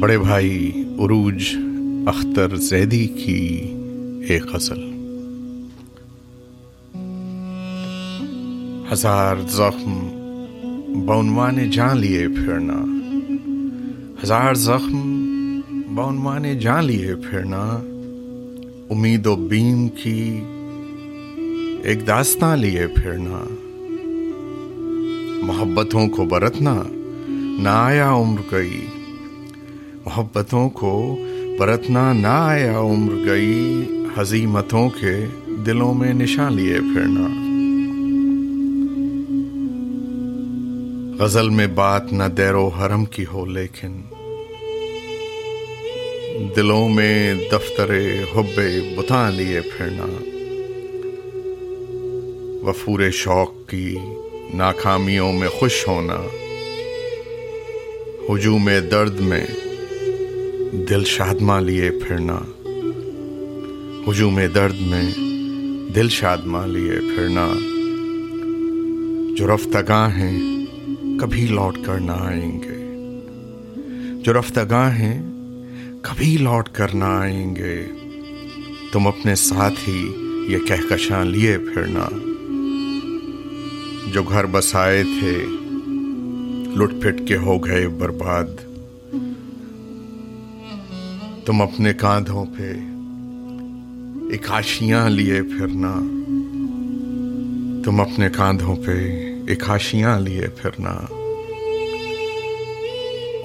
[0.00, 1.56] بڑے بھائی عروج
[2.06, 3.74] اختر زیدی کی
[4.28, 4.82] ایک غزل۔
[8.92, 9.94] ہزار زخم
[11.06, 12.82] بعنوان جان لیے پھرنا
[14.24, 15.60] ہزار زخم
[15.94, 17.62] بعنوان جان لیے پھرنا
[18.90, 20.40] امید و بیم کی
[21.82, 23.44] ایک داستان لیے پھرنا
[25.42, 26.82] محبتوں کو برتنا،
[27.62, 28.86] نہ آیا عمر گئی
[30.06, 31.18] محبتوں کو
[31.58, 33.84] برتنا نہ آیا عمر گئی،
[34.16, 35.26] حزیمتوں کے
[35.66, 37.26] دلوں میں نشان لیے پھرنا۔
[41.24, 44.02] غزل میں بات نہ دیر و حرم کی ہو، لیکن
[46.56, 47.90] دلوں میں دفتر
[48.36, 48.60] حب
[48.96, 50.06] بتا لیے پھرنا۔
[52.66, 53.96] وفور شوق کی
[54.54, 56.16] ناکامیوں میں خوش ہونا۔
[58.28, 59.46] ہجوم درد میں
[60.74, 62.40] دل شادماں لیے پھرنا۔
[64.08, 65.12] ہجوم درد میں
[65.94, 67.46] دل شادماں لیے پھرنا۔
[69.36, 70.66] جو رفتگاں ہیں،
[71.20, 72.96] کبھی لوٹ کر نہ آئیں گے۔
[74.22, 75.22] جو رفتگاں ہیں،
[76.02, 77.86] کبھی لوٹ کر نہ آئیں گے۔
[78.92, 80.12] تم اپنے ساتھ ہی
[80.48, 82.08] یہ کہکشاں لیے پھرنا۔
[84.12, 85.44] جو گھر بسائے تھے،
[86.76, 88.44] لٹ پھٹ کے ہو گئے برباد۔
[91.46, 92.72] تم اپنے کاندھوں پہ
[94.32, 95.94] ایک آشیاں لیے پھرنا۔
[97.84, 101.00] تم اپنے کاندھوں پہ ایک آشیاں لیے پھرنا۔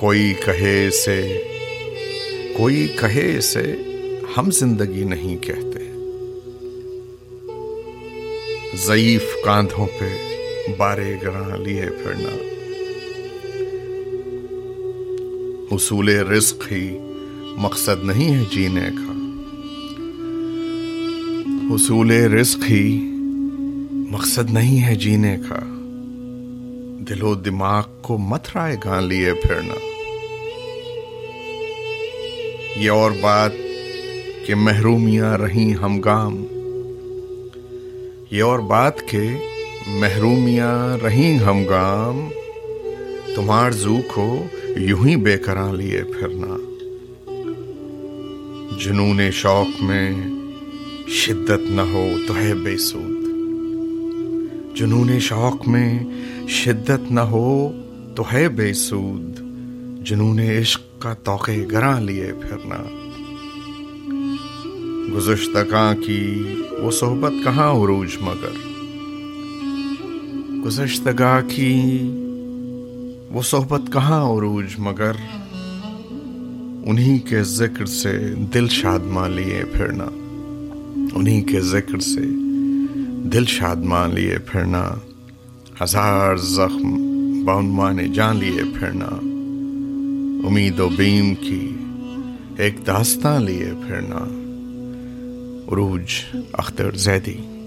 [0.00, 1.42] کوئی کہے سے
[2.56, 3.76] کوئی کہے سے
[4.36, 5.90] ہم زندگی نہیں کہتے۔
[8.86, 10.38] ضعیف کاندھوں پہ
[10.76, 12.36] بارے گراں لیے پھرنا۔
[15.74, 16.98] حصول رزق ہی
[17.58, 19.12] مقصد نہیں ہے جینے کا۔
[21.74, 22.98] حصول رزق ہی
[23.92, 25.58] مقصد نہیں ہے جینے کا۔
[27.08, 29.74] دل و دماغ کو مت رائے گاں لیے پھرنا۔
[32.76, 33.52] یہ اور بات
[34.46, 36.44] کہ محرومیاں رہیں ہم گام۔
[38.30, 39.20] یہ اور بات کہ
[39.86, 42.28] محرومیاں رہیں ہم گام۔
[43.36, 44.44] تمہار زو کو
[44.76, 46.77] یوں ہی بے کراں لیے پھرنا۔
[48.84, 50.10] جنون شوق میں
[51.08, 53.24] شدت نہ ہو تو ہے بے سود۔
[54.76, 56.04] جنون شوق میں
[56.48, 57.72] شدت نہ ہو
[58.14, 59.40] تو ہے بے سود۔
[60.06, 62.76] جنون عشق کا توقع گراں لیے پھرنا۔
[65.16, 66.44] گزشتگاں کی
[66.82, 68.68] وہ صحبت کہاں عروج مگر۔
[70.66, 71.80] گزشتگاہ کی
[73.30, 75.12] وہ صحبت کہاں عروج مگر۔
[76.88, 80.04] انہی کے ذکر سے دل شاد مان لیے پھرنا۔
[81.14, 82.20] انہی کے ذکر سے
[83.28, 84.90] دل شاد مان لیے پھرنا۔
[85.82, 86.96] ہزار زخم
[87.44, 89.06] بعنوان جان لیے پھرنا۔
[90.46, 91.76] امید و بیم کی
[92.56, 94.18] ایک داستان لیے پھرنا۔
[95.72, 97.57] عروج اختر زیدی۔